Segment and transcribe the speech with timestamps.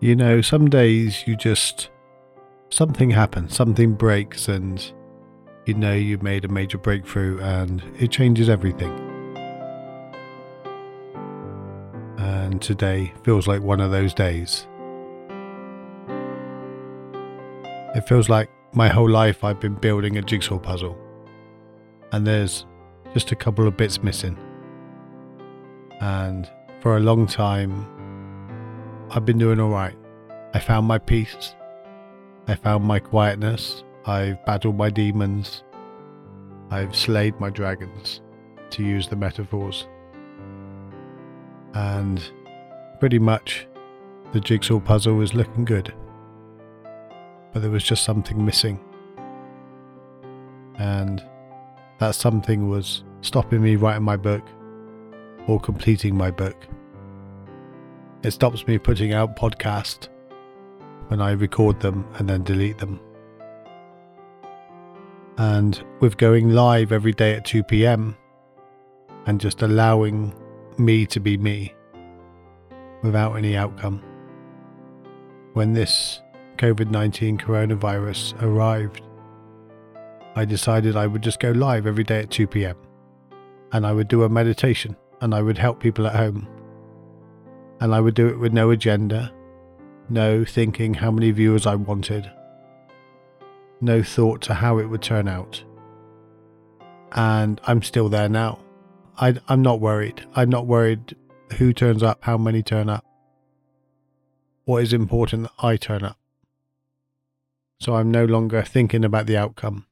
[0.00, 1.90] You know, some days you just.
[2.72, 4.92] Something happens, something breaks, and
[5.66, 8.92] you know you've made a major breakthrough and it changes everything.
[12.16, 14.68] And today feels like one of those days.
[17.96, 20.96] It feels like my whole life I've been building a jigsaw puzzle,
[22.12, 22.66] and there's
[23.12, 24.38] just a couple of bits missing.
[26.00, 26.48] And
[26.80, 27.84] for a long time,
[29.10, 29.96] I've been doing alright.
[30.54, 31.54] I found my peace,
[32.48, 35.62] I found my quietness, I've battled my demons,
[36.70, 38.20] I've slayed my dragons,
[38.70, 39.86] to use the metaphors.
[41.74, 42.22] And
[42.98, 43.66] pretty much
[44.32, 45.94] the jigsaw puzzle is looking good
[47.52, 48.78] but there was just something missing.
[50.78, 51.22] And
[51.98, 54.42] that something was stopping me writing my book
[55.46, 56.56] or completing my book.
[58.22, 60.08] It stops me putting out podcasts
[61.08, 63.00] when I record them and then delete them.
[65.38, 68.16] And with going live every day at 2 pm
[69.26, 70.34] and just allowing
[70.76, 71.74] me to be me
[73.02, 74.02] without any outcome.
[75.54, 76.20] When this
[76.58, 79.02] COVID 19 coronavirus arrived,
[80.36, 82.76] I decided I would just go live every day at 2 pm
[83.72, 86.46] and I would do a meditation and I would help people at home.
[87.80, 89.32] And I would do it with no agenda,
[90.08, 92.30] no thinking how many viewers I wanted,
[93.80, 95.64] no thought to how it would turn out.
[97.12, 98.60] And I'm still there now.
[99.16, 100.24] I, I'm not worried.
[100.34, 101.16] I'm not worried
[101.56, 103.04] who turns up, how many turn up.
[104.64, 106.20] What is important that I turn up
[107.80, 109.86] so I'm no longer thinking about the outcome.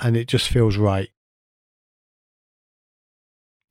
[0.00, 1.10] And it just feels right.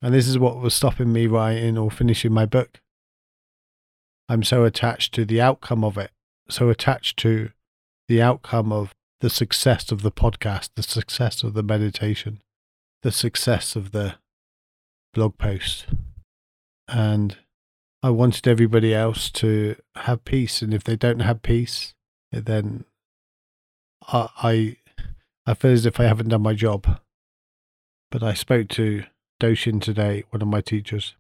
[0.02, 2.82] And this is what was stopping me writing or finishing my book.
[4.28, 6.12] I'm so attached to the outcome of it,
[6.50, 7.52] so attached to
[8.08, 12.42] the outcome of the success of the podcast, the success of the meditation,
[13.04, 14.16] the success of the
[15.14, 15.86] blog post.
[16.88, 17.38] And
[18.02, 20.62] I wanted everybody else to have peace.
[20.62, 21.94] And if they don't have peace,
[22.32, 22.86] then
[24.08, 24.78] I, I
[25.46, 27.00] I feel as if I haven't done my job.
[28.10, 29.04] But I spoke to
[29.42, 31.16] Doshin today, one of my teachers,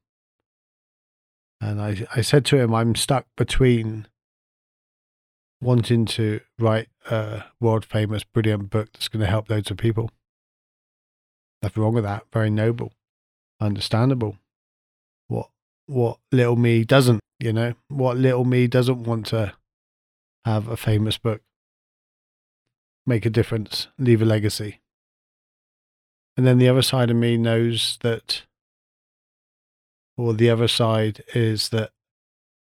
[1.59, 4.07] and I I said to him, I'm stuck between
[5.59, 10.11] wanting to write a world famous, brilliant book that's going to help loads of people.
[11.63, 12.25] Nothing wrong with that.
[12.31, 12.93] Very noble,
[13.59, 14.37] understandable.
[15.27, 15.49] What
[15.87, 19.53] what little me doesn't, you know, what little me doesn't want to
[20.45, 21.41] have a famous book,
[23.07, 24.80] make a difference, leave a legacy.
[26.41, 28.41] And then the other side of me knows that,
[30.17, 31.91] or the other side is that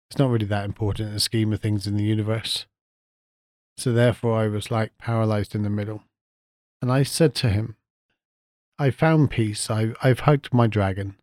[0.09, 2.65] it's not really that important in the scheme of things in the universe.
[3.77, 6.03] So therefore, I was like paralyzed in the middle.
[6.81, 7.77] And I said to him,
[8.77, 9.71] I found peace.
[9.71, 11.15] I, I've hugged my dragon.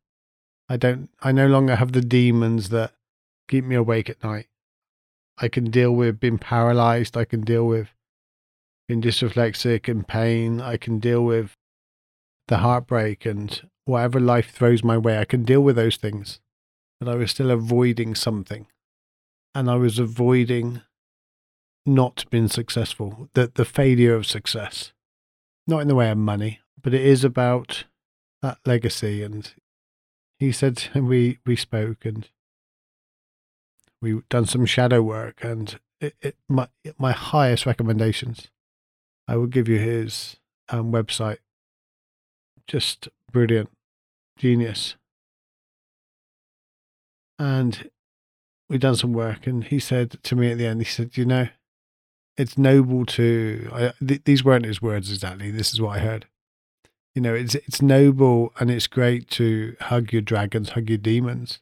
[0.66, 2.94] I don't, I no longer have the demons that
[3.48, 4.46] keep me awake at night.
[5.36, 7.18] I can deal with being paralyzed.
[7.18, 7.88] I can deal with
[8.88, 10.62] being dyslexic and pain.
[10.62, 11.54] I can deal with
[12.48, 15.18] the heartbreak and whatever life throws my way.
[15.18, 16.40] I can deal with those things.
[17.00, 18.66] But I was still avoiding something.
[19.54, 20.82] And I was avoiding
[21.84, 24.92] not being successful, the, the failure of success.
[25.66, 27.84] Not in the way of money, but it is about
[28.42, 29.22] that legacy.
[29.22, 29.52] And
[30.38, 32.28] he said, and we, we spoke, and
[34.02, 36.68] We've done some shadow work, and it, it, my
[36.98, 38.48] my highest recommendations.
[39.26, 40.36] I will give you his
[40.68, 41.38] um, website.
[42.66, 43.70] Just brilliant,
[44.38, 44.96] genius.
[47.38, 47.90] And
[48.68, 51.26] we've done some work, and he said to me at the end, he said, "You
[51.26, 51.48] know,
[52.36, 55.50] it's noble to." I, th- these weren't his words exactly.
[55.50, 56.26] This is what I heard.
[57.14, 61.60] You know, it's it's noble and it's great to hug your dragons, hug your demons,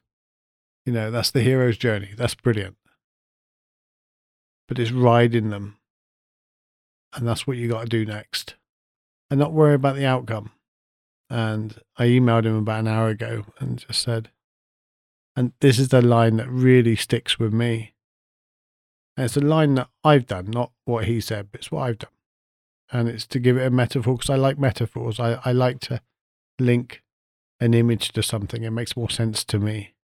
[0.85, 2.11] you know, that's the hero's journey.
[2.15, 2.77] That's brilliant.
[4.67, 5.77] But it's riding them.
[7.13, 8.55] And that's what you got to do next.
[9.29, 10.51] And not worry about the outcome.
[11.29, 14.29] And I emailed him about an hour ago and just said,
[15.35, 17.93] and this is the line that really sticks with me.
[19.17, 21.99] And it's a line that I've done, not what he said, but it's what I've
[21.99, 22.11] done.
[22.91, 25.19] And it's to give it a metaphor because I like metaphors.
[25.19, 26.01] I, I like to
[26.59, 27.01] link
[27.59, 28.63] an image to something.
[28.63, 29.95] It makes more sense to me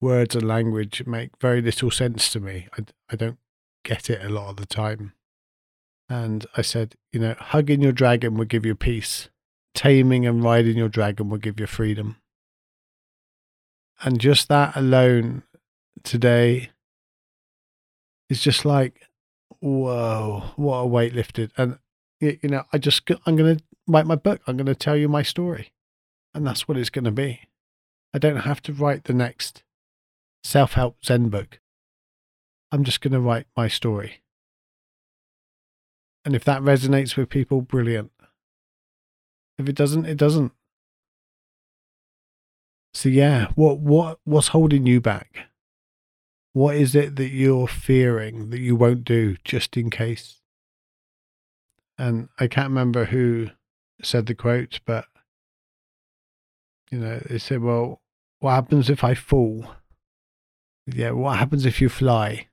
[0.00, 2.68] words and language make very little sense to me.
[2.78, 3.38] I, I don't
[3.84, 5.12] get it a lot of the time.
[6.08, 9.28] And I said, you know, hugging your dragon will give you peace.
[9.76, 12.16] Taming and riding your dragon will give you freedom.
[14.02, 15.42] And just that alone
[16.02, 16.70] today
[18.28, 19.02] is just like,
[19.60, 21.52] whoa, what a weight lifted.
[21.58, 21.78] And,
[22.20, 24.40] you know, I just, I'm going to write my book.
[24.46, 25.72] I'm going to tell you my story.
[26.34, 27.42] And that's what it's going to be.
[28.14, 29.62] I don't have to write the next
[30.42, 31.60] self help Zen book.
[32.72, 34.22] I'm just going to write my story.
[36.24, 38.10] And if that resonates with people, brilliant.
[39.58, 40.52] If it doesn't, it doesn't.
[42.94, 45.48] So yeah, what what what's holding you back?
[46.52, 50.40] What is it that you're fearing that you won't do just in case?
[51.98, 53.50] And I can't remember who
[54.02, 55.06] said the quote, but
[56.90, 58.00] you know, they said, "Well,
[58.38, 59.66] what happens if I fall?"
[60.86, 62.48] Yeah, what happens if you fly?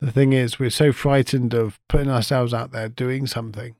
[0.00, 3.74] The thing is, we're so frightened of putting ourselves out there doing something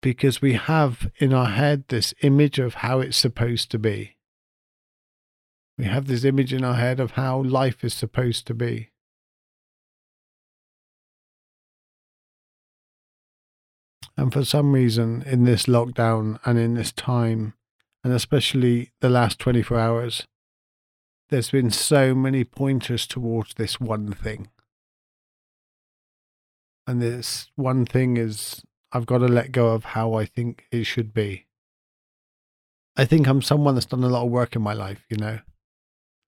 [0.00, 4.16] because we have in our head this image of how it's supposed to be.
[5.76, 8.90] We have this image in our head of how life is supposed to be.
[14.16, 17.54] And for some reason, in this lockdown and in this time,
[18.02, 20.26] and especially the last 24 hours,
[21.30, 24.48] there's been so many pointers towards this one thing.
[26.86, 28.62] And this one thing is
[28.92, 31.46] I've got to let go of how I think it should be.
[32.96, 35.40] I think I'm someone that's done a lot of work in my life, you know.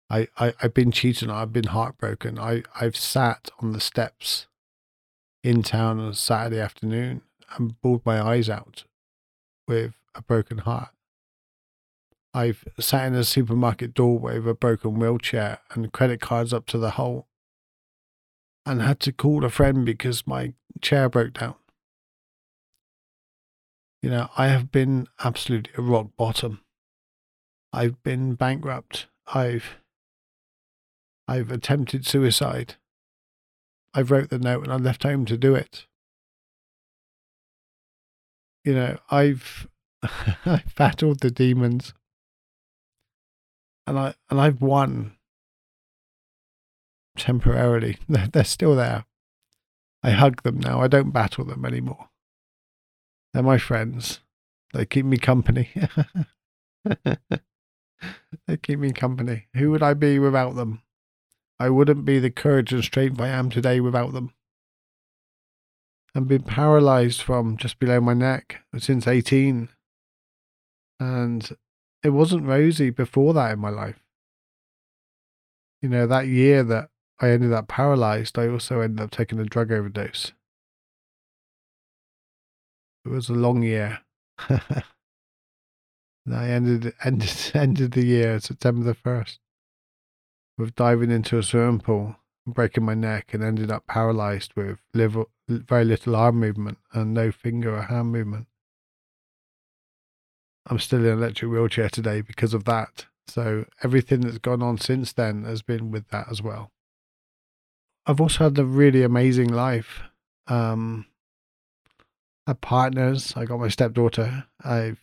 [0.09, 2.37] I, I, I've been cheated on, I've been heartbroken.
[2.37, 4.47] I, I've sat on the steps
[5.43, 7.21] in town on a Saturday afternoon
[7.55, 8.83] and bawled my eyes out
[9.67, 10.89] with a broken heart.
[12.33, 16.77] I've sat in a supermarket doorway with a broken wheelchair and credit cards up to
[16.77, 17.27] the hole
[18.65, 21.55] and had to call a friend because my chair broke down.
[24.01, 26.61] You know, I have been absolutely rock bottom.
[27.71, 29.07] I've been bankrupt.
[29.27, 29.77] I've
[31.27, 32.75] I've attempted suicide.
[33.93, 35.85] I wrote the note and I left home to do it.
[38.65, 39.67] You know, I've
[40.45, 41.93] I've battled the demons.
[43.85, 45.17] And I and I've won
[47.17, 47.97] temporarily.
[48.09, 49.05] They're, they're still there.
[50.03, 50.81] I hug them now.
[50.81, 52.10] I don't battle them anymore.
[53.33, 54.19] They're my friends.
[54.73, 55.69] They keep me company.
[58.47, 59.47] they keep me company.
[59.55, 60.81] Who would I be without them?
[61.59, 64.33] I wouldn't be the courage and strength I am today without them.
[66.15, 69.69] I've been paralyzed from just below my neck since 18.
[70.99, 71.49] And
[72.03, 73.99] it wasn't rosy before that in my life.
[75.81, 76.89] You know, that year that
[77.19, 80.33] I ended up paralyzed, I also ended up taking a drug overdose.
[83.05, 83.99] It was a long year.
[84.49, 84.83] I
[86.29, 89.39] ended ended ended the year September the first
[90.57, 92.15] with diving into a swimming pool,
[92.45, 97.31] breaking my neck, and ended up paralyzed with liver, very little arm movement and no
[97.31, 98.47] finger or hand movement.
[100.67, 103.05] I'm still in an electric wheelchair today because of that.
[103.27, 106.71] So everything that's gone on since then has been with that as well.
[108.05, 110.03] I've also had a really amazing life.
[110.47, 111.07] Um,
[112.47, 113.33] I have partners.
[113.35, 114.45] I got my stepdaughter.
[114.63, 114.97] I've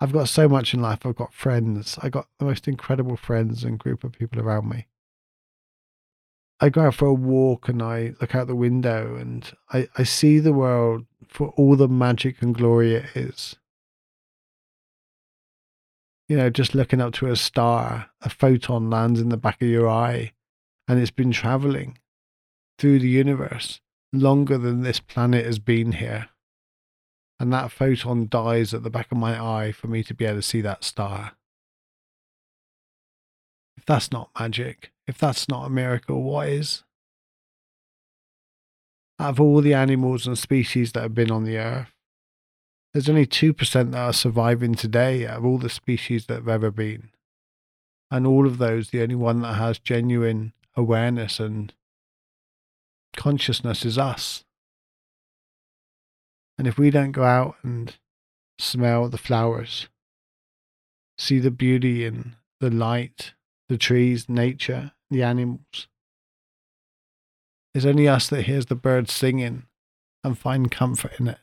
[0.00, 1.04] I've got so much in life.
[1.04, 1.98] I've got friends.
[2.02, 4.86] I got the most incredible friends and group of people around me.
[6.60, 10.04] I go out for a walk and I look out the window and I, I
[10.04, 13.56] see the world for all the magic and glory it is.
[16.28, 19.68] You know, just looking up to a star, a photon lands in the back of
[19.68, 20.32] your eye
[20.88, 21.98] and it's been traveling
[22.78, 23.80] through the universe
[24.12, 26.28] longer than this planet has been here
[27.38, 30.36] and that photon dies at the back of my eye for me to be able
[30.36, 31.32] to see that star.
[33.76, 36.82] If that's not magic, if that's not a miracle, what is?
[39.18, 41.92] Out of all the animals and species that have been on the earth,
[42.92, 46.70] there's only 2% that are surviving today out of all the species that have ever
[46.70, 47.10] been.
[48.10, 51.74] And all of those, the only one that has genuine awareness and
[53.14, 54.45] consciousness is us.
[56.58, 57.96] And if we don't go out and
[58.58, 59.88] smell the flowers,
[61.18, 63.34] see the beauty in the light,
[63.68, 65.88] the trees, nature, the animals,
[67.74, 69.64] it's only us that hears the birds singing
[70.24, 71.38] and find comfort in it.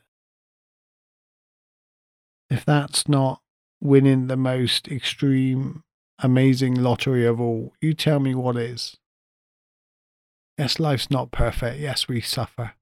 [2.50, 3.40] If that's not
[3.80, 5.84] winning the most extreme,
[6.18, 8.96] amazing lottery of all, you tell me what is.
[10.58, 11.78] Yes, life's not perfect.
[11.78, 12.72] Yes, we suffer.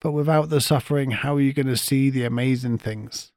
[0.00, 3.32] But without the suffering, how are you going to see the amazing things?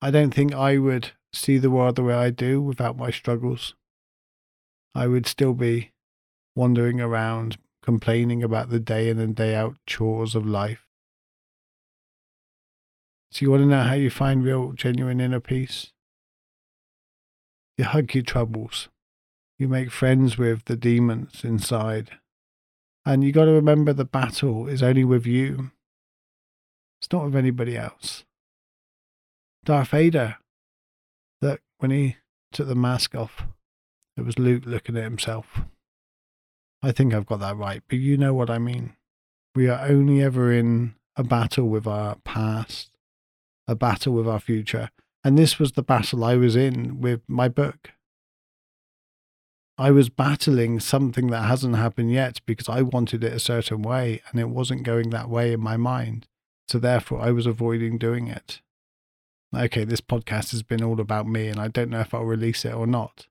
[0.00, 3.74] I don't think I would see the world the way I do without my struggles.
[4.94, 5.90] I would still be
[6.54, 10.86] wandering around complaining about the day in and day out chores of life.
[13.32, 15.92] So, you want to know how you find real, genuine inner peace?
[17.76, 18.88] You hug your troubles.
[19.58, 22.12] You make friends with the demons inside.
[23.06, 25.70] And you got to remember the battle is only with you.
[27.00, 28.24] It's not with anybody else.
[29.64, 30.36] Darth Vader,
[31.40, 32.16] that when he
[32.52, 33.44] took the mask off,
[34.16, 35.60] it was Luke looking at himself.
[36.82, 38.94] I think I've got that right, but you know what I mean.
[39.54, 42.90] We are only ever in a battle with our past,
[43.66, 44.90] a battle with our future.
[45.22, 47.92] And this was the battle I was in with my book.
[49.76, 54.22] I was battling something that hasn't happened yet because I wanted it a certain way
[54.30, 56.28] and it wasn't going that way in my mind.
[56.68, 58.60] So therefore, I was avoiding doing it.
[59.54, 62.64] Okay, this podcast has been all about me, and I don't know if I'll release
[62.64, 63.26] it or not.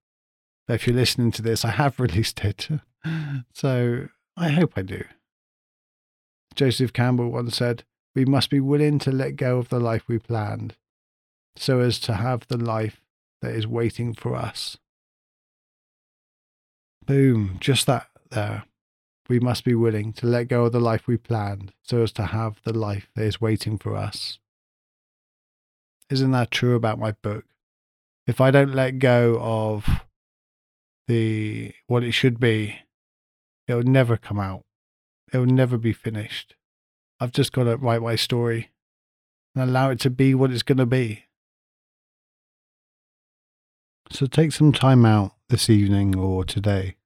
[0.68, 2.70] But if you're listening to this, I have released it.
[3.54, 4.08] so
[4.38, 5.04] I hope I do.
[6.56, 7.84] Joseph Campbell once said,
[8.16, 10.76] We must be willing to let go of the life we planned
[11.56, 13.02] so as to have the life
[13.42, 14.78] that is waiting for us.
[17.06, 18.64] Boom, just that there
[19.30, 22.26] we must be willing to let go of the life we planned so as to
[22.26, 24.40] have the life that is waiting for us.
[26.10, 27.46] Isn't that true about my book?
[28.28, 29.88] If I don't let go of
[31.08, 32.80] the what it should be,
[33.68, 34.64] it'll never come out.
[35.32, 36.56] It'll never be finished.
[37.20, 38.70] I've just got to write my story
[39.56, 41.26] and allow it to be what it's going to be.
[44.14, 46.98] So take some time out this evening or today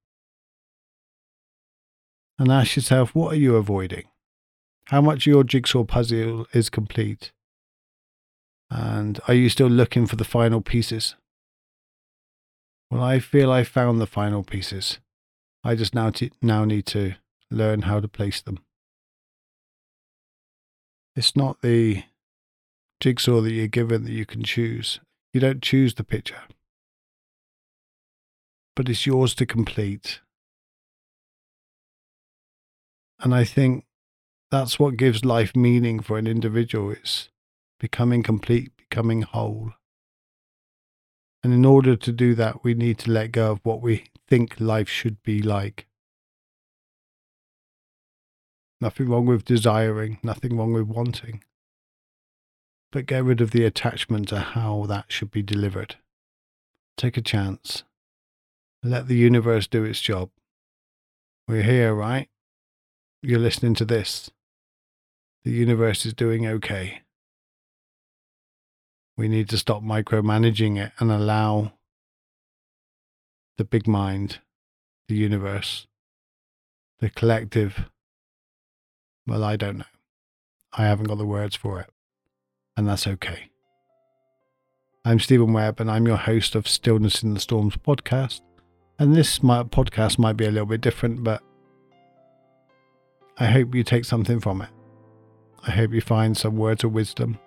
[2.38, 4.04] and ask yourself what are you avoiding?
[4.88, 7.32] How much of your jigsaw puzzle is complete?
[8.70, 11.16] And are you still looking for the final pieces?
[12.92, 15.00] Well, I feel I found the final pieces.
[15.64, 17.14] I just now, t- now need to
[17.50, 18.60] learn how to place them.
[21.16, 22.04] It's not the
[23.00, 25.00] jigsaw that you're given that you can choose.
[25.34, 26.42] You don't choose the picture,
[28.78, 30.22] but it's yours to complete
[33.20, 33.86] and I think
[34.52, 37.30] that's what gives life meaning for an individual It's
[37.80, 39.74] becoming complete, becoming whole.
[41.44, 44.60] And in order to do that, we need to let go of what we think
[44.60, 45.88] life should be like.
[48.80, 51.44] Nothing wrong with desiring, nothing wrong with wanting.
[52.92, 55.96] But get rid of the attachment to how that should be delivered.
[56.96, 57.84] Take a chance.
[58.88, 60.30] Let the universe do its job.
[61.48, 62.30] We're here, right?
[63.22, 64.32] you're listening to this,
[65.44, 67.02] the universe is doing okay.
[69.18, 71.74] We need to stop micromanaging it and allow
[73.58, 74.40] the big mind,
[75.08, 75.88] the universe,
[77.00, 77.90] the collective.
[79.26, 79.86] Well, I don't know.
[80.72, 81.90] I haven't got the words for it.
[82.78, 83.50] And that's okay.
[85.04, 88.42] I'm Steven Webb, and I'm your host of Stillness in the Storms podcast.
[89.00, 91.44] And this my podcast might be a little bit different, but
[93.38, 94.70] I hope you take something from it.
[95.68, 97.38] I hope you find some words of wisdom.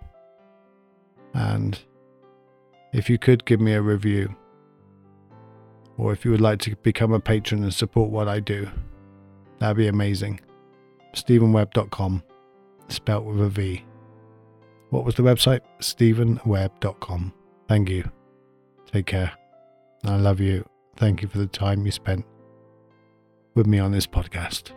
[1.35, 1.79] And
[2.93, 4.35] if you could give me a review,
[5.97, 8.69] or if you would like to become a patron and support what I do,
[9.59, 10.41] that'd be amazing.
[11.15, 12.23] StevenWebb.com,
[12.89, 13.85] spelt with a V.
[14.91, 15.61] What was the website?
[15.81, 17.33] StevenWebb.com.
[17.69, 18.11] Thank you.
[18.87, 19.33] Take care.
[20.05, 20.70] I love you.
[21.01, 22.27] Thank you for the time you spent
[23.55, 24.73] with me on this podcast.